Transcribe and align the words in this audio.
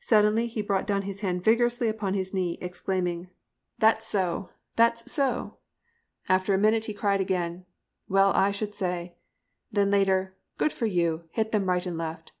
Suddenly 0.00 0.46
he 0.46 0.62
brought 0.62 0.86
down 0.86 1.02
his 1.02 1.20
hand 1.20 1.44
vigorously 1.44 1.88
upon 1.88 2.14
his 2.14 2.32
knee, 2.32 2.56
exclaiming, 2.62 3.28
'That's 3.80 4.06
so! 4.06 4.48
That's 4.76 5.12
so!' 5.12 5.58
A 6.26 6.38
minute 6.56 6.78
after, 6.86 6.86
he 6.86 6.94
cried 6.94 7.20
again, 7.20 7.66
'Well, 8.08 8.32
I 8.32 8.50
should 8.50 8.74
say.' 8.74 9.14
Then 9.70 9.90
later, 9.90 10.38
'Good 10.56 10.72
for 10.72 10.86
you; 10.86 11.24
hit 11.32 11.52
them 11.52 11.66
right 11.68 11.84
and 11.84 11.98
left.' 11.98 12.32